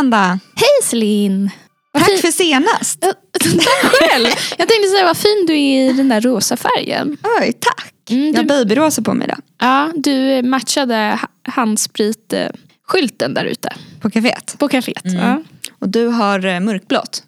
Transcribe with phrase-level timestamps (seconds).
[0.00, 0.38] Amanda!
[0.56, 1.50] Hej Celine!
[1.92, 3.00] Tack fin- för senast.
[3.40, 4.26] Tack själv!
[4.58, 7.16] Jag tänkte säga vad fin du är i den där rosa färgen.
[7.40, 7.94] Oj, tack.
[8.10, 9.38] Mm, Jag har du, babyrosa på mig idag.
[9.60, 14.56] ja, du matchade ha- handspritskylten där ute På kaféet.
[14.58, 15.04] på kaféet.
[15.06, 15.16] Mm.
[15.28, 15.42] Ja.
[15.78, 17.22] Och du har eh, mörkblått.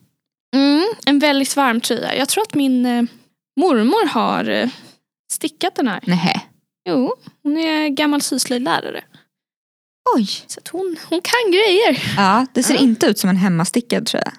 [0.57, 2.17] Mm, en väldigt varm tröja.
[2.17, 3.03] Jag tror att min eh,
[3.61, 4.69] mormor har eh,
[5.33, 6.01] stickat den här.
[6.07, 6.41] Nähä.
[6.89, 9.01] Jo, hon är gammal syslöjdlärare.
[10.17, 10.29] Oj.
[10.47, 12.15] Så hon, hon kan grejer.
[12.17, 12.81] Ja, det ser Ja.
[12.81, 14.33] inte ut som en hemmastickad tröja.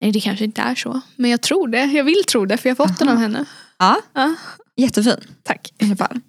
[0.00, 1.00] Nej det kanske inte är så.
[1.16, 1.84] Men jag tror det.
[1.84, 3.44] Jag vill tro det för jag har fått den av henne.
[3.78, 4.34] Ja, Ja,
[4.76, 5.16] jättefin.
[5.42, 5.72] tack.
[5.78, 6.20] I alla fall.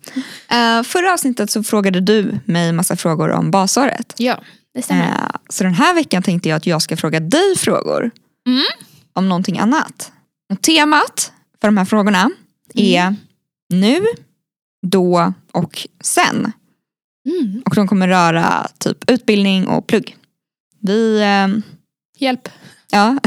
[0.47, 4.13] Eh, förra avsnittet så frågade du mig massa frågor om basåret.
[4.17, 4.41] Ja,
[4.73, 5.05] det stämmer.
[5.07, 8.11] Eh, så den här veckan tänkte jag att jag ska fråga dig frågor
[8.47, 8.63] Mm.
[9.13, 10.11] om någonting annat.
[10.53, 11.31] Och temat
[11.61, 12.29] för de här frågorna
[12.73, 13.15] är
[13.69, 14.01] nu,
[14.87, 16.51] då och sen.
[17.26, 17.62] Mm.
[17.65, 20.15] Och de kommer röra typ utbildning och plugg.
[20.81, 21.48] Vi, eh,
[22.18, 22.49] Hjälp.
[22.91, 23.18] ja.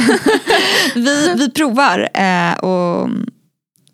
[0.95, 3.09] vi, vi provar eh, och,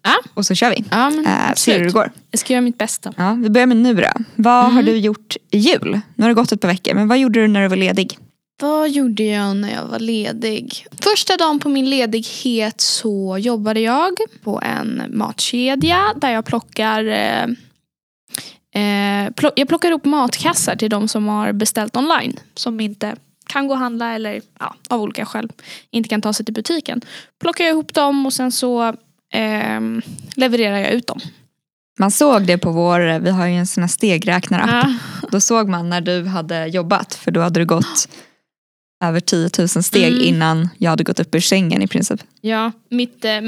[0.06, 0.14] Ja.
[0.34, 0.84] och så kör vi.
[0.90, 2.12] Ja, Eh, ser hur det går.
[2.30, 3.14] Jag ska göra mitt bästa.
[3.16, 4.08] Ja, vi börjar med nu då.
[4.34, 4.84] Vad har Mm.
[4.84, 6.00] du gjort i jul?
[6.14, 8.18] Nu har det gått ett par veckor, men vad gjorde du när du var ledig?
[8.60, 10.86] Vad gjorde jag när jag var ledig?
[11.00, 14.12] Första dagen på min ledighet så jobbade jag
[14.44, 17.04] på en matkedja där jag plockar
[18.74, 22.36] eh, eh, jag plockar upp matkassar till de som har beställt online.
[22.54, 23.16] Som inte
[23.46, 25.52] kan gå och handla eller ja, av olika skäl
[25.90, 27.00] inte kan ta sig till butiken.
[27.40, 28.94] Plockar jag ihop dem och sen så
[29.32, 30.02] ehm,
[30.36, 31.20] levererar jag ut dem.
[31.98, 34.94] Man såg det på vår, vi har ju en sån här stegräknare Ja.
[35.30, 38.08] Då såg man när du hade jobbat, för då hade du gått
[39.04, 40.24] över 10 000 steg Mm.
[40.24, 42.20] innan jag hade gått upp ur sängen i princip.
[42.40, 43.40] Ja, mitt eh,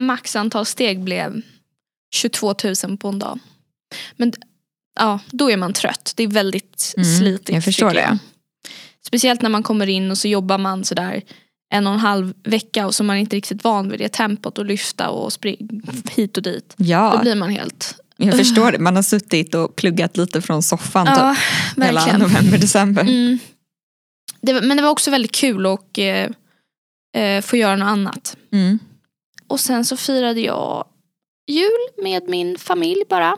[0.00, 1.42] maxantal steg blev
[2.14, 2.54] 22
[2.84, 3.38] 000 på en dag.
[4.16, 4.32] Men
[4.98, 6.12] ja, då är man trött.
[6.16, 7.48] Det är väldigt Mm, slitigt.
[7.48, 8.18] jag förstår tycker det.
[9.06, 11.22] Speciellt när man kommer in och så jobbar man sådär
[11.74, 14.58] en och en halv vecka och så är man inte riktigt van vid det tempot
[14.58, 15.58] och lyfta och springa
[16.10, 16.74] hit och dit.
[16.76, 17.94] Då Ja, blir man helt...
[18.16, 18.78] jag förstår det.
[18.78, 21.36] Man har suttit och pluggat lite från soffan Ja,
[21.74, 23.02] typ, hela november, december.
[23.02, 23.38] Mm.
[24.40, 28.36] Det, var- men det var också väldigt kul att eh, eh, få göra något annat.
[28.52, 28.78] Mm.
[29.46, 30.84] Och sen så firade jag
[31.50, 33.36] jul med min familj bara.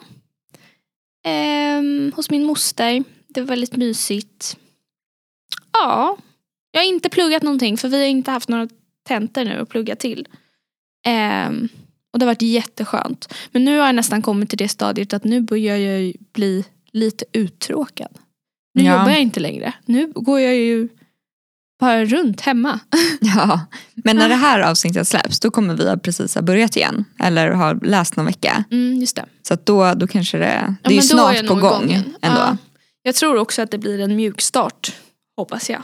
[1.25, 3.05] Ehm, hos min moster.
[3.29, 4.57] Det var väldigt mysigt.
[5.73, 6.17] Ja,
[6.71, 8.69] jag har inte pluggat någonting för vi har inte haft några
[9.09, 10.29] tentor nu att plugga till.
[11.07, 11.69] Ehm,
[12.13, 13.35] och det har varit jätteskönt.
[13.53, 17.25] Men nu har jag nästan kommit till det stadiet att nu börjar jag bli lite
[17.33, 18.19] uttråkad.
[18.75, 18.93] Nu Ja.
[18.99, 19.75] jobbar jag inte längre.
[19.87, 20.89] Nu går jag ju
[21.81, 22.81] bara runt hemma.
[23.21, 23.61] Ja.
[23.95, 27.05] Men när det här avsnittet släpps då kommer vi ha precis ha börjat igen.
[27.23, 28.65] Eller har läst någon vecka.
[28.71, 29.25] Mm, just det.
[29.49, 31.91] Så då, då kanske det, det Ja, är ju är snart jag på gång igång
[31.91, 32.15] igen.
[32.23, 32.41] ändå.
[32.41, 32.57] Ja.
[33.03, 34.93] Jag tror också att det blir en mjuk start,
[35.37, 35.83] hoppas jag.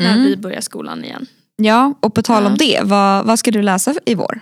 [0.00, 0.24] När Mm.
[0.24, 1.26] vi börjar skolan igen.
[1.56, 2.66] Ja, och på tal om Ja.
[2.66, 4.40] det, vad, vad ska du läsa i vår?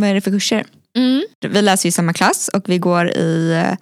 [0.00, 0.64] Vad är det för kurser?
[0.96, 1.22] Mm.
[1.48, 3.76] Vi läser i samma klass och vi går i eh,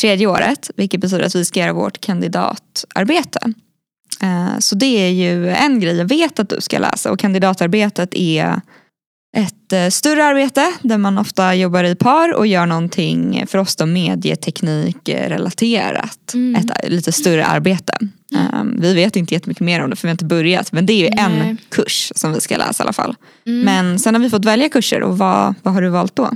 [0.00, 3.40] tredje året vilket betyder att vi ska göra vårt kandidatarbete.
[4.22, 8.14] Eh, Så det är ju en grej jag vet att du ska läsa och kandidatarbetet
[8.14, 8.60] är
[9.36, 13.76] ett eh, större arbete där man ofta jobbar i par och gör någonting för oss
[13.76, 16.34] då medieteknik relaterat.
[16.34, 16.54] Mm.
[16.64, 17.92] Ett eh, lite större arbete.
[18.34, 20.92] Eh, Vi vet inte jättemycket mer om det för vi har inte börjat men det
[20.92, 21.56] är ju en Nej.
[21.68, 23.14] kurs som vi ska läsa i alla fall.
[23.46, 23.60] Mm.
[23.64, 26.30] Men sen har vi fått välja kurser och vad, vad har du valt då?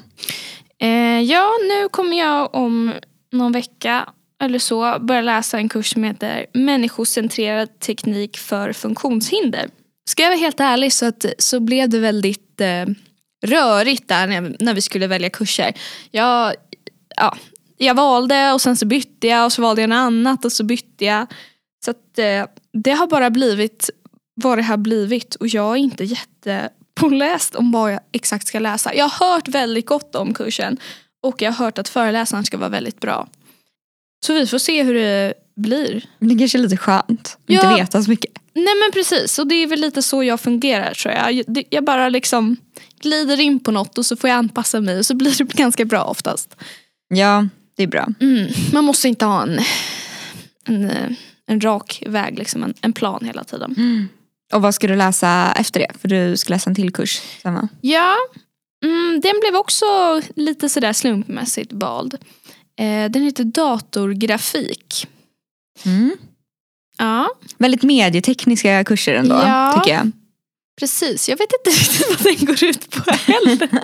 [0.82, 2.92] Eh, ja, nu kommer jag om
[3.32, 4.08] någon vecka
[4.40, 9.68] eller så börja läsa en kurs som heter Människocentrerad teknik för funktionshinder.
[10.08, 12.86] Ska jag vara helt ärlig så, att, så blev det väldigt eh,
[13.46, 15.72] rörigt där när, när vi skulle välja kurser.
[16.10, 16.54] Jag,
[17.16, 17.36] ja,
[17.76, 20.64] jag valde och sen så bytte jag och så valde jag något annat och så
[20.64, 21.26] bytte jag.
[21.84, 23.90] Så att, eh, det har bara blivit
[24.34, 28.94] vad det har blivit och jag är inte jättepåläst om vad jag exakt ska läsa.
[28.94, 30.78] Jag har hört väldigt gott om kursen
[31.22, 33.28] och jag har hört att föreläsaren ska vara väldigt bra.
[34.26, 36.04] Så vi får se hur det blir.
[36.18, 37.54] Men det kanske är lite skönt att Ja.
[37.54, 38.30] inte veta så mycket.
[38.54, 41.42] Nej men precis, och det är väl lite så jag fungerar tror jag.
[41.70, 42.56] Jag bara liksom
[43.00, 45.84] glider in på något och så får jag anpassa mig och så blir det ganska
[45.84, 46.56] bra oftast.
[47.08, 48.08] Ja, det är bra.
[48.20, 48.48] Mm.
[48.72, 49.60] Man måste inte ha en,
[50.64, 51.10] en, eh,
[51.46, 54.08] en rak väg, liksom, en, en plan hela tiden.
[54.52, 55.88] Och vad ska du läsa efter det?
[56.00, 57.20] För du ska läsa en till kurs.
[57.42, 57.68] Samma.
[57.80, 58.14] Ja,
[58.84, 59.84] mm, den blev också
[60.36, 62.16] lite sådär slumpmässigt vald.
[62.80, 65.06] Eh, den heter datorgrafik.
[65.84, 66.16] Mm.
[66.98, 67.28] Ja,
[67.58, 69.72] Väldigt medietekniska kurser ändå, Ja.
[69.78, 70.10] tycker jag.
[70.80, 71.28] precis.
[71.28, 73.68] Jag vet inte riktigt vad den går ut på heller.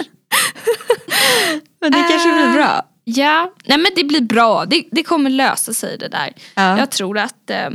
[1.80, 2.82] Men det kanske blir bra.
[3.04, 4.64] ja, nej men det blir bra.
[4.66, 6.32] Det, det kommer lösa sig det där.
[6.54, 6.78] Ja.
[6.78, 7.68] Jag tror att eh,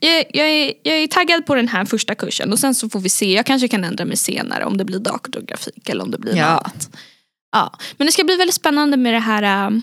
[0.00, 3.00] jag, jag, är, jag är taggad på den här första kursen och sen så får
[3.00, 3.32] vi se.
[3.32, 6.54] Jag kanske kan ändra mig senare om det blir datorgrafik eller om det blir Ja.
[6.54, 6.90] något annat.
[7.52, 7.78] Ja.
[7.96, 9.82] Men det ska bli väldigt spännande med det här um,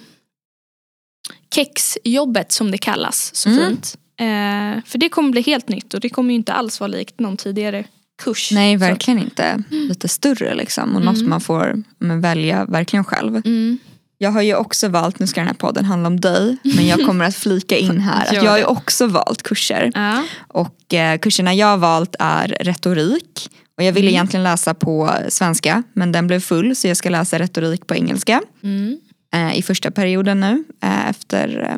[1.56, 3.68] kexjobbet som det kallas så Mm.
[3.70, 3.98] fint.
[4.20, 7.20] Eh, för det kommer bli helt nytt och det kommer ju inte alls vara likt
[7.20, 7.84] någon tidigare
[8.24, 8.52] kurs.
[8.52, 9.64] Nej, Så- verkligen inte.
[9.70, 10.96] Lite större liksom.
[10.96, 11.30] Och något Mm.
[11.30, 13.36] man får men, välja verkligen själv.
[13.46, 13.78] Mm.
[14.18, 17.06] Jag har ju också valt, nu ska den här podden handla om dig, men jag
[17.06, 19.92] kommer att flika in här att jag har ju också valt kurser.
[19.94, 20.24] Ja.
[20.48, 23.50] Och eh, kurserna jag har valt är retorik.
[23.78, 24.14] Och jag ville Mm.
[24.16, 28.42] egentligen läsa på svenska men den blev full så jag ska läsa retorik på engelska
[28.64, 28.98] Mm.
[29.36, 31.78] Eh, i första perioden nu eh, efter eh,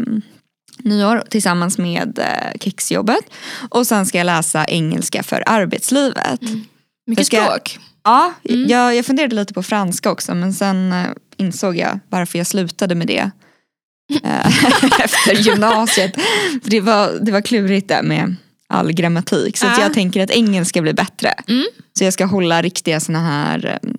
[0.84, 3.26] nyår tillsammans med eh, kexjobbet.
[3.70, 6.42] Och sen ska jag läsa engelska för arbetslivet.
[7.08, 7.80] Mycket ska- språk.
[8.04, 8.70] Ja, Mm.
[8.70, 10.94] jag, jag funderade lite på franska också men sen
[11.38, 13.32] insåg jag varför jag slutade med det
[15.04, 16.16] efter gymnasiet.
[16.64, 18.36] För det, var, det var klurigt där med
[18.68, 19.82] all grammatik så Ja.
[19.82, 21.34] jag tänker att engelska blir bättre.
[21.48, 21.66] Mm.
[21.98, 23.90] Så jag ska hålla riktiga såna här eh,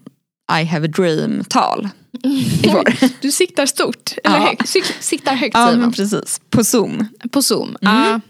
[0.60, 1.88] I have a dream-tal
[2.24, 2.94] i vår.
[3.20, 4.12] Du siktar stort.
[4.24, 4.46] Eller Ja.
[4.46, 4.68] högt.
[4.68, 7.08] Sik- siktar högt ja men precis, på zoom.
[7.30, 7.76] På zoom.
[7.82, 7.94] Mm.
[7.94, 8.20] Ja.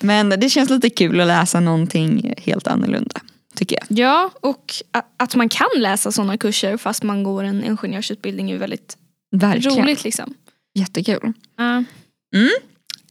[0.00, 3.20] Men det känns lite kul att läsa någonting helt annorlunda.
[3.54, 3.98] Tycker jag.
[3.98, 4.72] Ja, och
[5.16, 8.96] att man kan läsa sådana kurser fast man går en ingenjörsutbildning är väldigt
[9.36, 9.78] Verkligen.
[9.84, 10.04] roligt.
[10.04, 10.34] Liksom.
[10.78, 11.32] Jättekul.
[11.58, 11.84] Ja.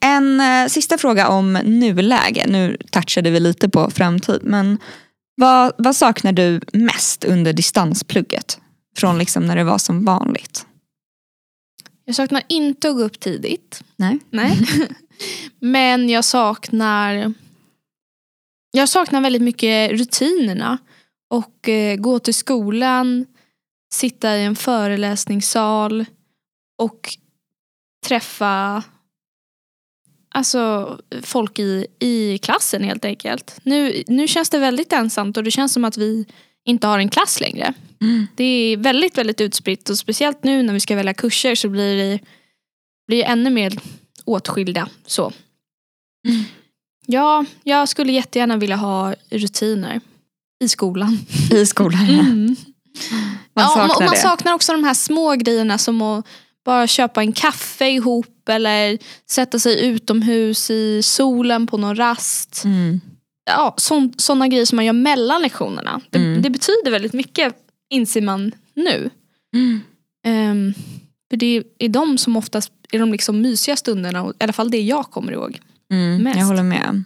[0.03, 2.45] En eh, sista fråga om nuläge.
[2.47, 4.39] Nu touchade vi lite på framtid.
[4.43, 4.77] Men
[5.35, 8.59] vad, vad saknar du mest under distansplugget?
[8.97, 10.65] Från liksom när det var som vanligt.
[12.05, 13.83] Jag saknar inte att gå upp tidigt.
[13.95, 14.19] Nej.
[14.29, 14.57] Nej.
[15.59, 17.33] Men jag saknar
[18.71, 20.77] Jag saknar väldigt mycket rutinerna.
[21.29, 23.25] Och eh, gå till skolan,
[23.93, 26.05] sitta i en föreläsningssal
[26.77, 27.17] och
[28.07, 28.83] träffa
[30.31, 33.59] alltså, folk i, i klassen helt enkelt.
[33.63, 36.25] Nu, nu känns det väldigt ensamt och det känns som att vi
[36.65, 37.73] inte har en klass längre.
[38.01, 38.27] Mm.
[38.35, 41.97] Det är väldigt, väldigt utspritt och speciellt nu när vi ska välja kurser så blir
[41.97, 42.19] det,
[43.07, 43.79] blir ännu mer
[44.25, 44.89] åtskilda.
[45.05, 45.33] Så.
[46.27, 46.43] Mm.
[47.05, 50.01] Ja, jag skulle jättegärna vilja ha rutiner
[50.63, 51.19] i skolan.
[51.51, 52.09] I skolan.
[52.09, 52.55] Mm.
[53.53, 54.21] Man ja, saknar man det.
[54.21, 56.25] saknar också de här små grejerna som att
[56.65, 58.97] bara köpa en kaffe ihop eller
[59.29, 62.61] sätta sig utomhus i solen på någon rast.
[62.65, 63.01] Mm.
[63.45, 63.75] Ja,
[64.17, 66.01] Sådana grejer som man gör mellan lektionerna.
[66.09, 66.41] Det, Mm.
[66.41, 67.53] det betyder väldigt mycket
[67.93, 69.09] inser man nu.
[69.55, 69.81] Mm.
[70.27, 70.73] Ehm,
[71.29, 74.81] för det är de som oftast är de liksom mysiga stunderna, i alla fall det
[74.81, 75.59] jag kommer ihåg.
[75.93, 76.23] Mm.
[76.23, 76.39] Mest.
[76.39, 77.03] Jag håller med.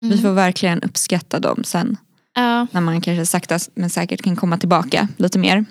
[0.00, 0.18] Vi Mm.
[0.22, 1.96] får verkligen uppskatta dem sen.
[2.34, 2.66] Ja.
[2.72, 5.64] När man kanske sakta men säkert kan komma tillbaka lite mer.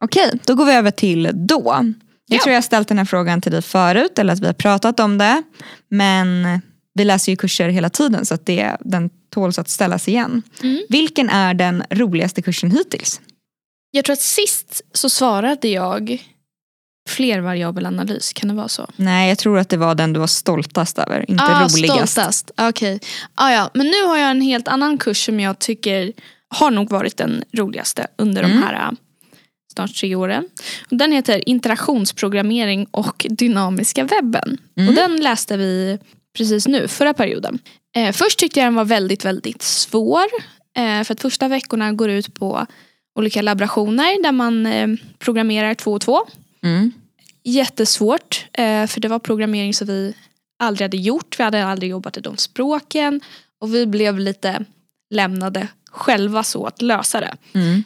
[0.00, 1.64] Okej, då går vi över till då.
[2.30, 2.42] Jag Ja.
[2.42, 5.00] tror jag har ställt den här frågan till dig förut eller att vi har pratat
[5.00, 5.42] om det.
[5.90, 6.46] Men
[6.94, 10.42] vi läser ju kurser hela tiden så att det, den tåls att ställas igen.
[10.62, 10.82] Mm.
[10.88, 13.20] Vilken är den roligaste kursen hittills?
[13.90, 16.22] Jag tror att sist så svarade jag
[17.08, 18.86] flervariabelanalys, kan det vara så?
[18.96, 22.12] Nej, jag tror att det var den du var stoltast över, inte ah, roligast.
[22.12, 22.50] Stoltast.
[22.56, 23.00] Okej.
[23.34, 23.70] Ah, ja.
[23.74, 26.12] Men nu har jag en helt annan kurs som jag tycker
[26.48, 28.56] har nog varit den roligaste under Mm.
[28.56, 28.96] de här
[29.78, 30.48] snart tre åren.
[30.90, 34.58] Den heter interaktionsprogrammering och dynamiska webben.
[34.76, 34.88] Mm.
[34.88, 35.98] Och den läste vi
[36.36, 37.58] precis nu, förra perioden.
[37.96, 40.24] Eh, först tyckte jag den var väldigt, väldigt svår.
[40.76, 42.66] Eh, för att första veckorna går ut på
[43.18, 46.20] olika laborationer där man eh, programmerar två och två
[46.62, 46.92] Mm.
[47.44, 48.46] jättesvårt.
[48.52, 50.14] Eh, för det var programmering som vi
[50.58, 51.38] aldrig hade gjort.
[51.38, 53.20] Vi hade aldrig jobbat i de språken.
[53.60, 54.64] Och vi blev lite
[55.14, 57.36] lämnade själva så att lösa det.
[57.54, 57.82] Mm.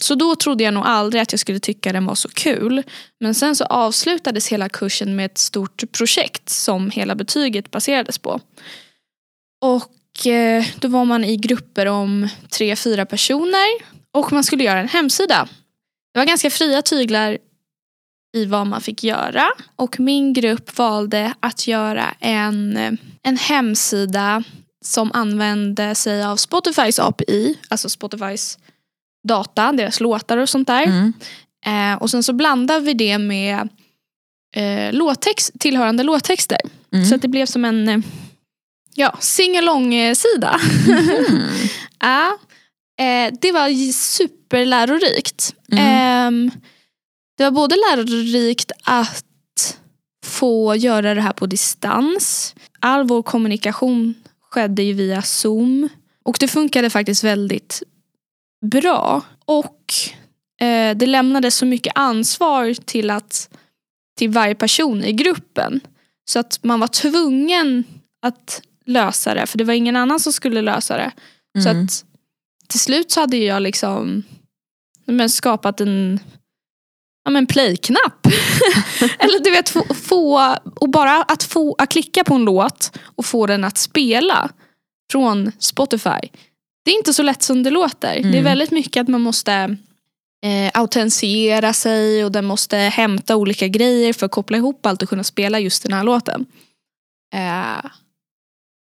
[0.00, 2.82] Så då trodde jag nog aldrig att jag skulle tycka den var så kul.
[3.20, 8.40] Men sen så avslutades hela kursen med ett stort projekt som hela betyget baserades på.
[9.60, 13.98] Och eh, då var man i grupper om tre, fyra personer.
[14.12, 15.48] Och man skulle göra en hemsida.
[16.14, 17.38] Det var ganska fria tyglar
[18.36, 19.46] i vad man fick göra.
[19.76, 24.42] Och min grupp valde att göra en, eh, en hemsida
[24.84, 28.58] som använde sig av Spotifys API, alltså Spotifys
[29.28, 30.82] data, deras låtar och sånt där.
[30.82, 31.12] Mm.
[31.66, 33.68] Eh, och sen så blandade vi det med
[34.56, 36.60] eh, låttext, tillhörande låttexter.
[36.92, 37.06] Mm.
[37.06, 37.98] Så att det blev som en eh,
[38.94, 40.60] ja, sing-along-sida.
[40.88, 41.42] Mm.
[42.00, 42.38] Ja,
[43.04, 45.54] eh, det var superlärorikt.
[45.72, 45.84] Mm.
[45.84, 46.50] Ehm,
[47.38, 49.24] det var både lärorikt att
[50.24, 52.54] få göra det här på distans.
[52.80, 54.14] All vår kommunikation
[54.50, 55.88] skedde ju via Zoom.
[56.24, 57.82] Och det funkade faktiskt väldigt
[58.66, 59.22] bra.
[59.44, 59.92] Och
[60.60, 63.48] eh, det lämnade så mycket ansvar till, att,
[64.18, 65.80] till varje person i gruppen.
[66.30, 67.84] Så att man var tvungen
[68.22, 71.12] att lösa det för det var ingen annan som skulle lösa det.
[71.62, 71.84] Så Mm.
[71.84, 72.04] att
[72.68, 74.22] till slut så hade jag liksom
[75.04, 76.20] men, skapat en
[77.24, 78.26] ja, men play-knapp.
[79.18, 83.24] Eller du vet, få, få, och bara att, få, att klicka på en låt och
[83.26, 84.50] få den att spela
[85.12, 86.28] från Spotify.
[86.88, 88.12] Det är inte så lätt som det låter.
[88.14, 88.44] Det är Mm.
[88.44, 89.76] väldigt mycket att man måste
[90.44, 95.08] eh, autentisera sig och den måste hämta olika grejer för att koppla ihop allt och
[95.08, 96.46] kunna spela just den här låten.
[97.34, 97.90] Eh,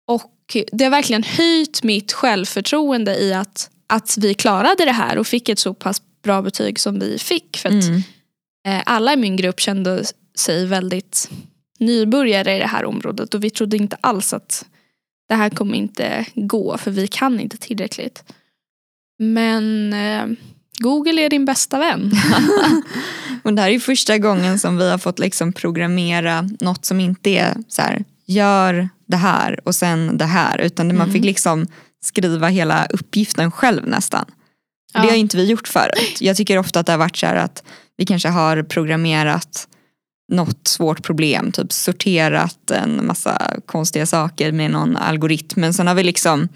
[0.09, 5.27] och det har verkligen höjt mitt självförtroende i att, att vi klarade det här och
[5.27, 7.57] fick ett så pass bra betyg som vi fick.
[7.57, 8.03] För att Mm.
[8.69, 10.05] eh, alla i min grupp kände
[10.39, 11.31] sig väldigt
[11.79, 14.65] nybörjare i det här området och vi trodde inte alls att
[15.29, 18.25] det här kommer inte gå för vi kan inte tillräckligt.
[19.19, 20.27] Men eh,
[20.79, 22.13] Google är din bästa vän.
[23.43, 27.31] Och det här är första gången som vi har fått liksom programmera något som inte
[27.31, 30.59] är så här, gör det här och sen det här.
[30.61, 31.67] Utan man fick liksom
[32.05, 34.25] skriva hela uppgiften själv nästan.
[34.95, 35.11] Och Det Ja.
[35.13, 36.17] har inte vi gjort förut.
[36.21, 37.63] Jag tycker ofta att det har varit så här att
[37.97, 39.69] vi kanske har programmerat
[40.29, 45.61] något svårt problem, typ sorterat en massa konstiga saker med någon algoritm.
[45.61, 46.49] Men sen har vi liksom,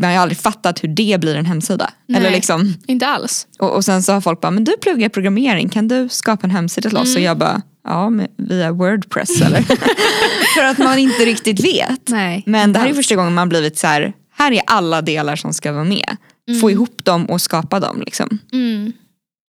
[0.00, 1.90] man har aldrig fattat hur det blir en hemsida.
[2.06, 2.20] Nej.
[2.20, 3.46] Eller liksom, inte alls.
[3.58, 6.50] och, och sen så har folk bara, men du pluggar programmering, kan du skapa en
[6.50, 7.08] hemsida till oss?
[7.08, 7.16] Mm.
[7.16, 9.62] Och jag bara, ja med, via Wordpress eller?
[10.54, 12.08] För att man inte riktigt vet.
[12.08, 12.42] Nej.
[12.46, 15.54] Men det här är första gången man blivit så här, här är alla delar som
[15.54, 16.16] ska vara med.
[16.60, 18.00] Få ihop dem och skapa dem.
[18.00, 18.38] Liksom.
[18.52, 18.92] Mm.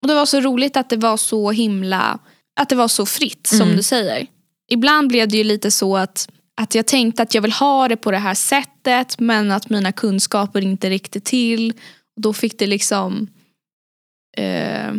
[0.02, 2.18] Och det var så roligt att det var så himla,
[2.60, 3.76] att det var så fritt som Mm.
[3.76, 4.26] du säger.
[4.70, 7.96] Ibland blev det ju lite så att, att jag tänkte att jag vill ha det
[7.96, 11.70] på det här sättet men att mina kunskaper inte riktigt till.
[12.16, 13.28] Och då fick det liksom
[14.36, 14.92] eh,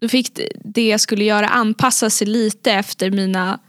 [0.00, 3.60] då fick det, det jag skulle göra anpassa sig lite efter mina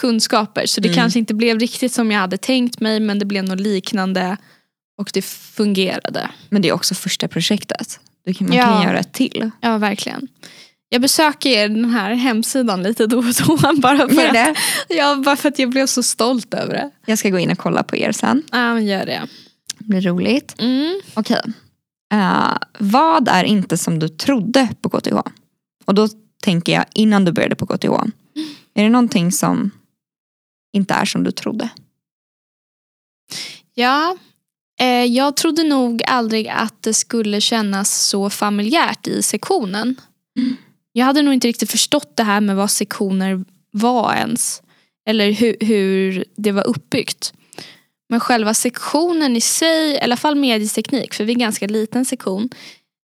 [0.00, 0.66] kunskaper.
[0.66, 0.96] Så det Mm.
[0.96, 4.36] kanske inte blev riktigt som jag hade tänkt mig men det blev något liknande
[4.98, 6.30] och det fungerade.
[6.48, 8.00] Men det är också första projektet.
[8.24, 8.64] Du kan, man Ja.
[8.64, 9.50] kan göra ett till.
[9.60, 10.28] Ja, verkligen.
[10.88, 13.72] Jag besöker den här hemsidan lite då och då.
[13.80, 16.90] Bara för, att, ja, bara för att jag blev så stolt över det.
[17.06, 18.42] Jag ska gå in och kolla på er sen.
[18.52, 19.28] Ja, men gör det.
[19.78, 20.54] Det blir roligt.
[20.58, 21.00] Mm.
[21.14, 21.42] Okej.
[22.12, 25.16] Eh, vad är inte som du trodde på KTH?
[25.84, 26.08] Och då
[26.42, 27.92] tänker jag innan du började på KTH.
[28.74, 29.70] Är det någonting som
[30.72, 31.68] inte är som du trodde?
[33.74, 34.16] Ja,
[34.80, 39.96] eh, jag trodde nog aldrig att det skulle kännas så familjärt i sektionen.
[40.92, 44.62] Jag hade nog inte riktigt förstått det här med vad sektioner var ens.
[45.08, 47.32] Eller hur, hur det var uppbyggt.
[48.08, 52.04] Men själva sektionen i sig, i alla fall medieteknik, för vi är en ganska liten
[52.04, 52.48] sektion.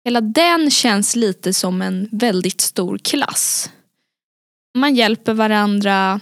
[0.06, 3.70] Hela den känns lite som en väldigt stor klass.
[4.78, 6.20] Man hjälper varandra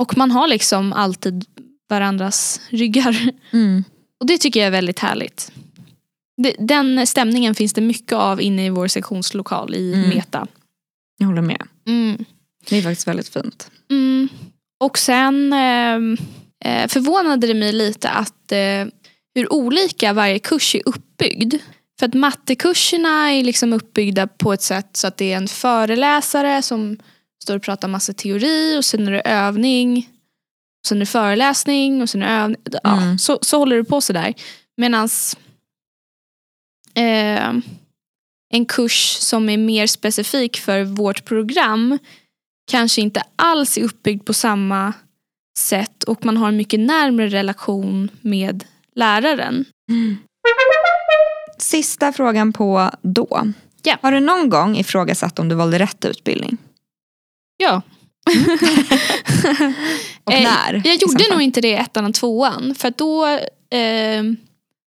[0.00, 1.44] och man har liksom alltid
[1.88, 3.30] varandras ryggar.
[4.20, 5.52] Och det tycker jag är väldigt härligt.
[6.58, 10.08] Den stämningen finns det mycket av inne i vår sektionslokal i Mm.
[10.08, 10.46] Meta.
[11.18, 11.62] Jag håller med.
[11.86, 12.24] Mm.
[12.68, 13.70] Det är faktiskt väldigt fint.
[13.90, 14.28] Mm.
[14.80, 16.16] Och sen ehm,
[16.64, 18.86] eh, förvånade det mig lite att eh,
[19.34, 21.54] hur olika varje kurs är uppbyggd.
[21.98, 26.62] För att mattekurserna är liksom uppbyggda på ett sätt så att det är en föreläsare
[26.62, 26.96] som
[27.42, 30.08] står och pratar massa teori och sen är det övning.
[30.86, 32.56] Sen är det föreläsning och sen är det övning.
[32.82, 33.18] Ja, Mm.
[33.18, 34.34] så, så håller det på sådär.
[34.76, 35.08] Medan
[36.94, 37.52] eh,
[38.54, 41.98] en kurs som är mer specifik för vårt program
[42.70, 44.92] kanske inte alls är uppbyggd på samma
[45.58, 48.64] sätt och man har en mycket närmare relation med
[48.94, 49.64] läraren.
[51.58, 53.52] Sista frågan på då.
[53.82, 53.96] Ja.
[54.02, 56.56] Har du någon gång ifrågasatt om du valde rätt utbildning?
[57.56, 57.82] Ja,
[60.24, 60.82] Och Eh, när?
[60.84, 63.26] jag gjorde nog inte det i ettan och tvåan för då,
[63.78, 64.22] eh,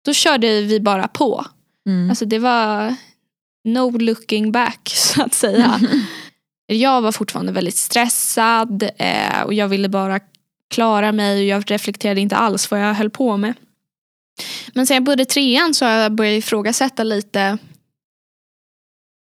[0.04, 1.46] då körde vi bara på.
[1.88, 2.10] Mm.
[2.10, 2.94] Alltså det var
[3.64, 5.80] no looking back så att säga.
[6.66, 10.20] Jag var fortfarande väldigt stressad eh, och jag ville bara
[10.70, 13.54] klara mig och jag reflekterade inte alls vad jag höll på med.
[14.74, 17.58] Men sen jag började trean så har jag börjat ifrågasätta lite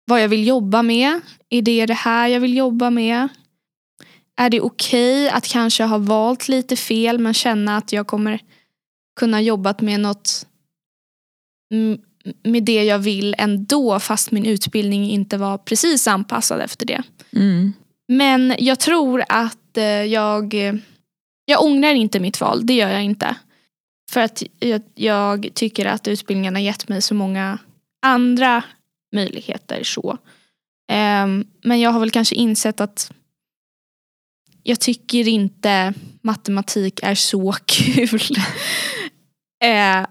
[0.05, 1.21] vad jag vill jobba med.
[1.49, 3.27] Är det det här jag vill jobba med?
[4.37, 8.39] Är det okej att kanske ha valt lite fel men känna att jag kommer
[9.19, 10.47] kunna jobbat med något
[12.43, 17.03] med det jag vill ändå fast min utbildning inte var precis anpassad efter det.
[17.33, 17.73] Mm.
[18.07, 20.53] Men jag tror att eh, jag,
[21.45, 23.35] jag ångrar inte mitt val, det gör jag inte.
[24.11, 27.57] För att jag, jag tycker att utbildningen har gett mig så många
[28.05, 28.63] andra
[29.15, 29.83] möjligheter.
[29.83, 30.17] så.
[30.91, 33.11] Ehm, men jag har väl kanske insett att
[34.63, 38.37] jag tycker inte matematik är så kul.
[39.63, 40.05] eh,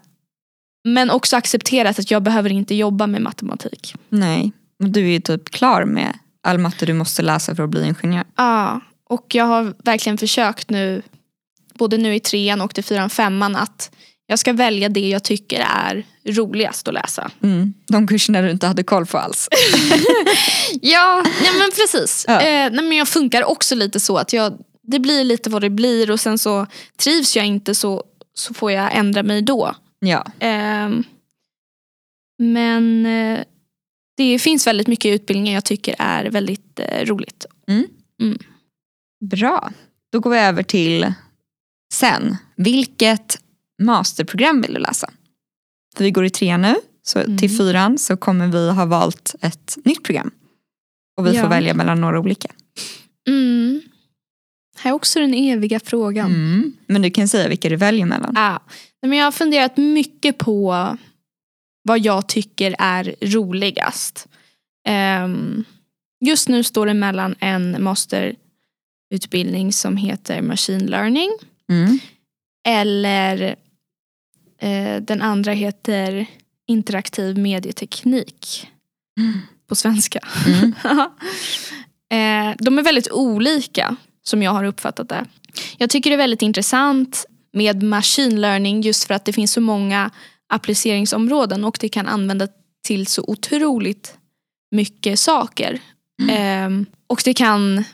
[0.85, 3.95] men också accepterat att jag behöver inte jobba med matematik.
[4.09, 7.87] Nej, du är ju typ klar med all matte du måste läsa för att bli
[7.87, 8.25] ingenjör.
[8.37, 8.81] Ja,
[9.11, 11.03] och jag har verkligen försökt nu,
[11.75, 13.91] både nu i trean och i fyran, femman att
[14.27, 17.31] jag ska välja det jag tycker är roligast att läsa.
[17.43, 17.75] Mm.
[17.87, 19.49] De kurserna du inte hade koll på alls.
[20.81, 22.25] Ja, nej men precis.
[22.29, 22.41] Ja.
[22.41, 25.71] Eh, nej men jag funkar också lite så att jag, det blir lite vad det
[25.71, 26.67] blir och sen så
[27.03, 28.03] trivs jag inte så,
[28.35, 29.75] så får jag ändra mig då.
[30.01, 30.27] Ja.
[30.41, 31.05] Ehm,
[32.39, 33.45] men eh,
[34.17, 37.47] det finns väldigt mycket utbildningar jag tycker är väldigt eh, roligt.
[39.21, 39.73] Bra.
[40.13, 41.13] Då går vi över till
[41.95, 42.37] sen.
[42.57, 43.39] Vilket
[43.83, 45.11] masterprogram vill du läsa?
[45.97, 46.75] För vi går i trean nu.
[47.03, 47.39] Så Mm.
[47.39, 50.31] till fyran så kommer vi ha valt ett nytt program.
[51.17, 51.43] Och vi Ja.
[51.43, 52.49] får välja mellan några olika.
[54.89, 56.27] Är också den eviga frågan.
[56.27, 56.73] Mm.
[56.87, 58.31] Men du kan säga vilka du väljer mellan.
[58.35, 58.59] Nej,
[59.01, 60.97] men jag har funderat mycket på
[61.83, 64.27] vad jag tycker är roligast.
[64.89, 65.65] Ehm,
[66.25, 71.31] just nu står det mellan en masterutbildning som heter Machine Learning
[71.71, 71.99] Mm.
[72.69, 73.57] eller
[74.61, 76.27] eh, den andra heter
[76.67, 78.69] Interaktiv medieteknik
[79.21, 79.39] Mm.
[79.69, 80.21] på svenska.
[80.47, 80.75] Mm.
[82.11, 83.97] eh, de är väldigt olika
[84.29, 85.25] som jag har uppfattat det.
[85.79, 89.61] Jag tycker det är väldigt intressant med machine learning just för att det finns så
[89.61, 90.11] många
[90.49, 92.51] appliceringsområden och det kan användas
[92.85, 94.19] till så otroligt
[94.71, 95.81] mycket saker.
[96.31, 96.69] Eh,
[97.07, 97.85] och det kan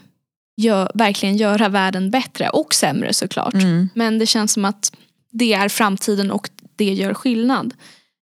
[0.60, 3.54] gö- verkligen göra världen bättre och sämre såklart.
[3.54, 3.88] Mm.
[3.94, 4.96] Men det känns som att
[5.30, 7.74] det är framtiden och det gör skillnad.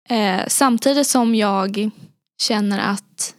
[0.10, 1.90] Eh, samtidigt som jag
[2.42, 3.36] känner att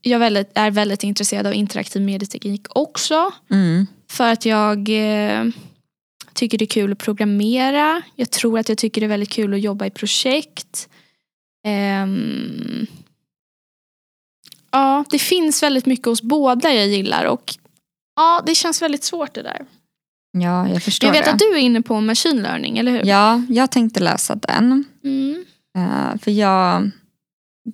[0.00, 3.32] jag väldigt, är väldigt intresserad av interaktiv medieteknik också.
[3.50, 3.86] Mm.
[4.14, 5.44] För att jag eh,
[6.34, 8.02] tycker det är kul att programmera.
[8.16, 10.88] Jag tror att jag tycker det är väldigt kul att jobba i projekt.
[11.66, 12.86] Ehm,
[14.70, 17.54] ja, det finns väldigt mycket hos båda jag gillar och
[18.16, 19.66] ja, det känns väldigt svårt det där.
[20.32, 21.30] Ja, jag förstår Jag vet det.
[21.30, 23.04] att du är inne på machine learning, eller hur?
[23.04, 24.84] Ja, jag tänkte läsa den.
[25.04, 25.44] Mm.
[25.78, 26.90] Eh, för jag,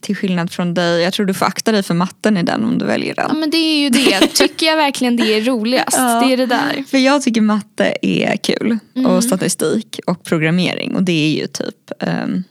[0.02, 2.78] till skillnad från dig, jag tror du får akta dig för matten i den om
[2.78, 3.40] du väljer Ja den.
[3.40, 4.26] men det är ju det.
[4.34, 5.96] Tycker jag verkligen det är roligast?
[5.96, 6.20] Ja.
[6.26, 6.84] Det är det där.
[6.88, 8.78] För jag tycker matte är kul.
[8.96, 9.10] Mm.
[9.10, 10.94] Och statistik och programmering.
[10.96, 12.42] Och det är ju typ ehm,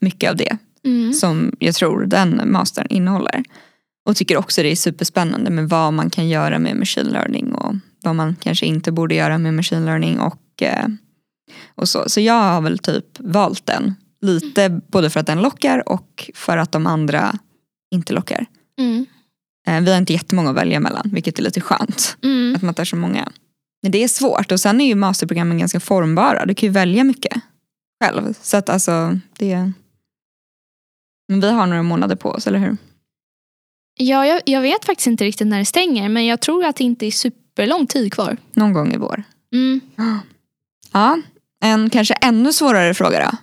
[0.00, 1.12] mycket av det Mm.
[1.12, 3.44] som jag tror den mastern innehåller.
[4.08, 7.74] Och tycker också det är superspännande med vad man kan göra med machine learning och
[8.02, 10.86] vad man kanske inte borde göra med machine learning och, eh,
[11.74, 12.08] och så.
[12.08, 13.94] Så jag har väl typ valt den.
[14.26, 17.38] Lite både för att den lockar och för att de andra
[17.90, 18.46] inte lockar.
[18.78, 19.06] Mm.
[19.66, 22.16] Eh, vi har inte jättemånga att välja mellan vilket är lite skönt.
[22.22, 22.56] Mm.
[22.56, 23.32] Att man tar så många.
[23.82, 26.46] Men det är svårt och sen är ju masterprogrammen ganska formbara.
[26.46, 27.42] Du kan ju välja mycket
[28.04, 28.34] själv.
[28.42, 29.72] Så att alltså det
[31.28, 32.76] Men vi har några månader på oss, eller hur?
[33.98, 36.84] Ja, jag, jag vet faktiskt inte riktigt när det stänger men jag tror att det
[36.84, 38.36] inte är superlång tid kvar.
[38.52, 39.22] Någon gång i vår.
[39.52, 39.80] Mm.
[40.92, 41.22] Ja,
[41.62, 43.38] en kanske ännu svårare fråga då.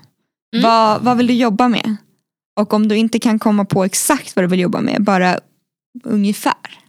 [0.53, 0.63] Mm.
[0.63, 1.95] Vad, vad vill du jobba med?
[2.55, 5.39] Och om du inte kan komma på exakt vad du vill jobba med, bara
[6.03, 6.79] ungefär.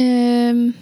[0.00, 0.72] Ehm,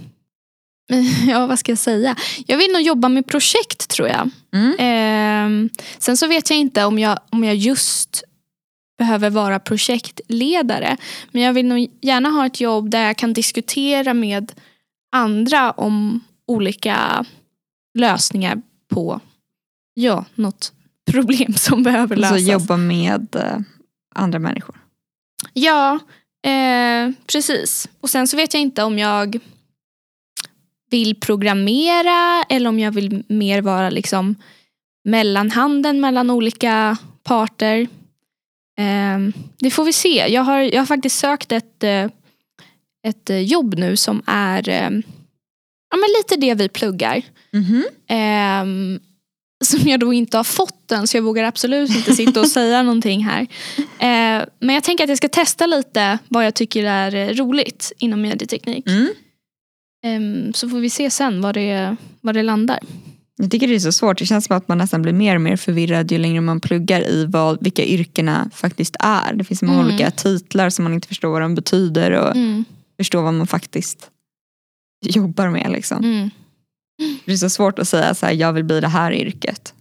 [1.28, 2.16] ja, vad ska jag säga?
[2.46, 4.30] Jag vill nog jobba med projekt tror jag.
[4.52, 4.76] Mm.
[4.78, 8.22] Ehm, sen så vet jag inte om jag, om jag just
[8.98, 10.96] behöver vara projektledare.
[11.30, 14.52] Men jag vill nog gärna ha ett jobb där jag kan diskutera med
[15.12, 17.24] andra om olika
[17.98, 19.20] lösningar på
[19.94, 20.72] ja, något
[21.10, 22.48] problem som behöver Alltså lösas.
[22.48, 23.58] jobba med eh,
[24.14, 24.76] andra människor.
[25.52, 25.98] Ja,
[26.46, 27.88] eh, precis.
[28.00, 29.38] Och sen så vet jag inte om jag
[30.90, 34.34] vill programmera eller om jag vill mer vara liksom
[35.04, 37.80] mellanhanden mellan olika parter.
[38.78, 39.18] Eh,
[39.58, 40.26] det får vi se.
[40.28, 42.04] Jag har, jag har faktiskt sökt ett, eh,
[43.06, 44.90] ett eh, jobb nu som är eh,
[45.90, 47.22] ja, men lite det vi pluggar.
[47.52, 47.84] Mhm.
[48.08, 49.00] Ehm,
[49.64, 52.82] som jag då inte har fått än så jag vågar absolut inte sitta och säga
[52.82, 53.40] någonting här.
[53.78, 57.92] Eh, men jag tänker att jag ska testa lite vad jag tycker är eh, roligt
[57.98, 58.86] inom medieteknik.
[58.86, 59.08] Mm.
[60.06, 62.78] Ehm, så får vi se sen vad det, vad det landar.
[63.38, 64.18] Jag tycker det är så svårt.
[64.18, 67.00] Det känns som att man nästan blir mer och mer förvirrad ju längre man pluggar
[67.08, 69.32] i vad, vilka yrkena faktiskt är.
[69.34, 69.88] Det finns så många Mm.
[69.94, 72.64] olika titlar som man inte förstår vad de betyder och Mm,
[72.98, 74.10] förstår vad man faktiskt
[75.06, 75.70] jobbar med.
[75.72, 76.04] Liksom.
[76.04, 76.30] mm,
[77.24, 79.74] Det är så svårt att säga så här, jag vill bli det här yrket.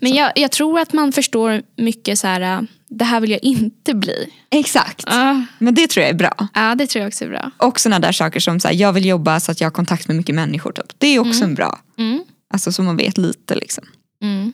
[0.00, 3.44] Men jag, jag tror att man förstår mycket så här, äh, det här vill jag
[3.44, 4.32] inte bli.
[4.50, 5.04] Exakt.
[5.06, 6.48] Ja, Men det tror jag är bra.
[6.54, 7.50] ja det tror jag också är bra.
[7.56, 10.08] Och sådana där saker som så här, jag vill jobba så att jag har kontakt
[10.08, 10.72] med mycket människor.
[10.72, 10.92] Typ.
[10.98, 11.78] Det är också en bra.
[11.98, 12.24] Mm.
[12.54, 13.84] Alltså så man vet lite liksom.
[14.22, 14.52] Mm.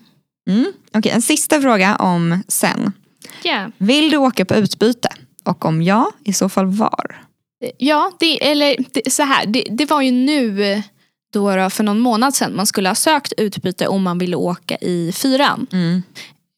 [0.51, 0.73] Mm.
[0.95, 2.93] Okej, en sista fråga om sen.
[3.45, 3.71] Yeah.
[3.79, 5.09] Vill du åka på utbyte?
[5.45, 7.23] Och om ja, i så fall var?
[7.79, 10.83] Ja, det, eller det, så här, det, det var ju nu
[11.37, 14.77] då, då för någon månad sedan man skulle ha sökt utbyte om man ville åka
[14.77, 15.67] i fyran.
[15.73, 16.03] Mm.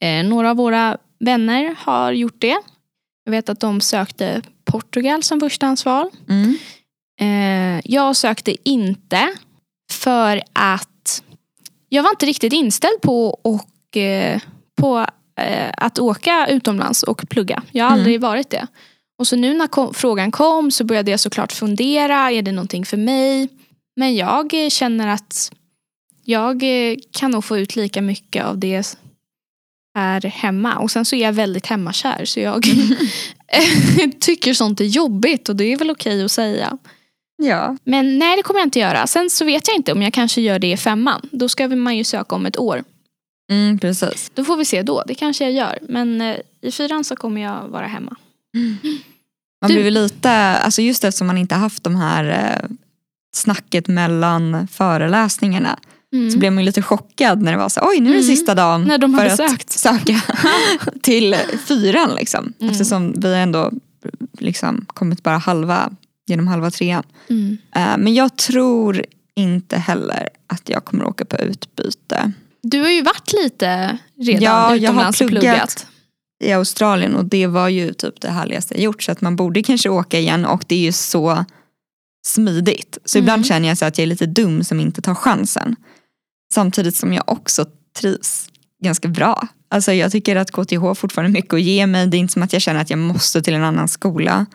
[0.05, 2.57] Eh, några av våra vänner har gjort det.
[3.25, 6.11] Jag vet att de sökte Portugal som förstahandsval.
[6.29, 6.57] Mm.
[7.21, 9.29] Eh, jag sökte inte
[9.93, 11.23] för att
[11.89, 14.41] jag var inte riktigt inställd på, och, eh,
[14.81, 15.07] på
[15.41, 17.63] eh, att åka utomlands och plugga.
[17.73, 18.01] Jag har Mm.
[18.01, 18.67] aldrig varit det.
[19.19, 22.85] Och så nu när kom, frågan kom så började jag såklart fundera, är det någonting
[22.87, 23.49] för mig?
[23.99, 25.53] Men jag känner att
[26.25, 26.63] jag
[27.13, 28.97] kan nog få ut lika mycket av det
[29.95, 30.79] här hemma.
[30.79, 32.65] Och sen så är jag väldigt hemmakär så jag
[34.21, 36.79] tycker sånt är jobbigt och det är väl okej att säga.
[37.43, 37.77] Ja.
[37.85, 39.07] Men nej, det kommer jag inte göra.
[39.07, 41.29] Sen så vet jag inte om jag kanske gör det i femman.
[41.33, 42.85] Då ska man ju söka om ett år.
[43.51, 44.31] Mm, precis.
[44.35, 45.03] Då får vi se då.
[45.07, 45.79] Det kanske jag gör.
[45.89, 48.17] Men eh, i fyran så kommer jag vara hemma.
[49.63, 52.71] Man Du- blir lite, alltså just eftersom man inte haft de här eh,
[53.37, 55.79] snacket mellan föreläsningarna
[56.13, 56.31] Mm.
[56.31, 58.37] så blev man lite chockad när det var så oj nu är det Mm.
[58.37, 59.71] sista dagen När de för att sökt.
[59.71, 60.21] söka
[61.03, 61.37] till
[61.67, 62.53] fyran liksom.
[62.61, 62.73] Mm.
[62.73, 63.71] Eftersom vi ändå
[64.39, 65.91] liksom kommit bara halva
[66.27, 67.03] genom halva trean.
[67.31, 67.59] Mm.
[67.75, 69.05] Eh, men jag tror
[69.37, 74.51] inte heller att jag kommer åka på utbyte Du har ju varit lite redan Ja,
[74.51, 75.43] jag har utomlands och pluggat.
[75.55, 75.87] pluggat.
[76.45, 79.63] i Australien och det var ju typ det härligaste jag gjort så att man borde
[79.63, 81.45] kanske åka igen och det är ju så
[82.27, 82.99] smidigt.
[83.05, 83.25] Så Mm.
[83.25, 85.77] ibland känner jag så att jag är lite dum som inte tar chansen.
[86.55, 87.67] Samtidigt som jag också
[88.01, 88.49] trivs
[88.85, 89.49] ganska bra.
[89.71, 92.07] Alltså jag tycker att KTH fortfarande mycket att ge mig.
[92.07, 94.47] Det är inte som att jag känner att jag måste till en annan skola.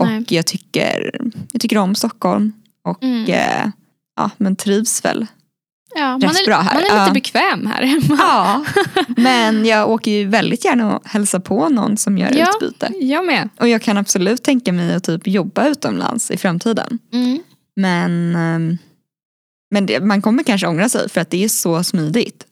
[0.00, 0.24] Och Nej.
[0.28, 1.20] jag tycker,
[1.52, 2.52] jag tycker om Stockholm
[2.88, 3.24] och Mm.
[3.30, 3.66] eh,
[4.16, 5.26] ja, men trivs väl.
[5.94, 6.74] Ja, man, är, bra här.
[6.74, 7.10] man är lite Ja.
[7.14, 8.16] bekväm här hemma.
[8.18, 8.64] Ja,
[9.16, 12.46] men jag åker ju väldigt gärna och hälsa på någon som gör Ja.
[12.62, 12.92] utbyte.
[13.00, 13.48] Jag med.
[13.60, 16.98] Och jag kan absolut tänka mig att typ jobba utomlands i framtiden.
[17.12, 17.40] Mm.
[17.76, 18.78] Men, ehm,
[19.74, 22.46] men det, man kommer kanske ångra sig för att det är så smidigt.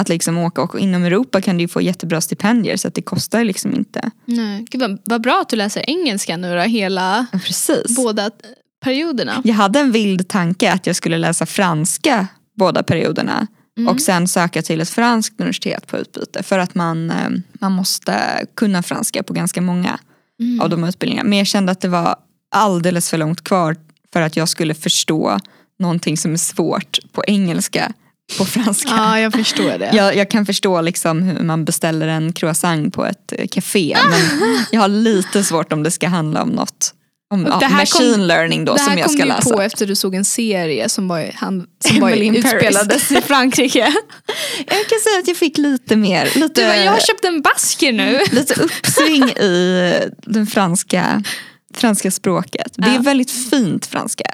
[0.00, 3.44] Att liksom åka och inom Europa kan du få jättebra stipendier så att det kostar
[3.44, 4.10] liksom inte.
[4.24, 4.64] Nej.
[4.70, 7.96] Gud, vad, vad bra att du läser engelska nu då, hela Ja, Precis.
[7.96, 8.30] båda
[8.84, 9.40] perioderna.
[9.44, 13.46] Jag hade en vild tanke att jag skulle läsa franska båda perioderna.
[13.78, 13.88] Mm.
[13.94, 16.42] Och sen söka till ett franskt universitet på utbyte.
[16.42, 19.98] För att man, ehm, man måste kunna franska på ganska många
[20.40, 20.60] Mm.
[20.60, 21.28] av de utbildningarna.
[21.28, 22.16] Men jag kände att det var
[22.54, 23.76] alldeles för långt kvar
[24.12, 25.38] för att jag skulle förstå
[25.78, 27.92] någonting som är svårt på engelska
[28.38, 28.88] på franska.
[28.96, 29.90] Ja, jag förstår det.
[29.96, 34.20] Jag, jag kan förstå liksom hur man beställer en croissant på ett eh, café men
[34.72, 36.94] jag har lite svårt om det ska handla om något
[37.32, 39.28] om ja, det här machine kom- learning då det här som jag kom ska du
[39.28, 39.54] ju läsa.
[39.54, 43.78] på efter du såg en serie som, var, han, som var, utspelades i Frankrike.
[44.66, 47.42] Jag kan säga att jag fick lite mer, lite, Du bara, jag har köpt en
[47.42, 48.20] basker nu.
[48.32, 49.92] lite uppsving i
[50.26, 51.22] den franska,
[51.74, 52.72] franska språket.
[52.76, 53.00] Det är Ja.
[53.00, 54.24] väldigt fint franska.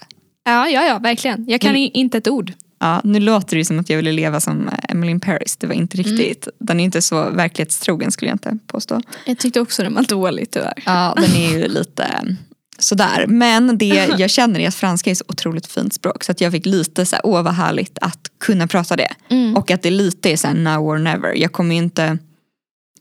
[0.44, 1.44] Ja, ja, ja verkligen.
[1.48, 1.90] Jag kan Mm.
[1.94, 2.52] inte ett ord.
[2.80, 5.56] Ja, nu låter det som att jag ville leva som eh, Emily in Paris.
[5.56, 6.48] Det var inte riktigt.
[6.60, 9.02] Den är inte så verklighetstrogen skulle jag inte påstå.
[9.24, 10.82] Jag tyckte också den var dålig tyvärr.
[10.86, 12.36] Ja, den är ju lite
[12.78, 13.26] sådär.
[13.26, 13.86] Men det
[14.18, 16.24] jag känner är att franska är så otroligt fint språk.
[16.24, 19.12] Så att jag fick lite så här, åh vad härligt att kunna prata det.
[19.28, 19.56] Mm.
[19.56, 21.34] Och att det lite är så här, now or never.
[21.34, 22.18] Jag kommer ju inte,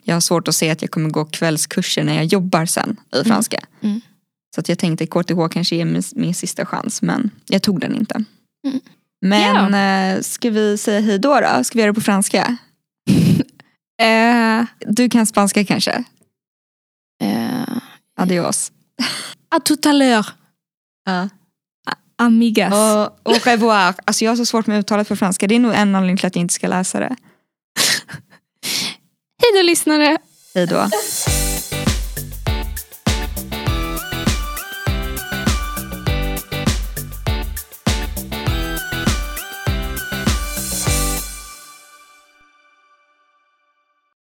[0.03, 3.23] jag har svårt att se att jag kommer gå kvällskurser när jag jobbar sen i
[3.23, 3.59] franska.
[3.81, 4.01] Mm.
[4.55, 7.95] Så att jag tänkte KTH kanske är min, min sista chans men jag tog den
[7.95, 8.23] inte.
[8.67, 8.79] Mm.
[9.21, 9.73] Men
[10.15, 11.63] eh, ska vi säga hej då då?
[11.63, 12.57] Ska vi göra det på franska?
[14.01, 16.03] Eh, Du kan spanska kanske?
[17.23, 17.77] eh,
[18.19, 18.71] Adios.
[19.49, 20.25] À tout à l'heure,
[21.05, 21.29] Ja.
[22.19, 22.73] amigas.
[22.73, 23.95] Och au revoir.
[24.05, 25.47] Alltså jag har så svårt med uttalet på franska.
[25.47, 27.15] Det är nog en anledning till att jag inte ska läsa det.
[29.41, 30.17] Hej då lyssnare.
[30.55, 30.89] Hej då.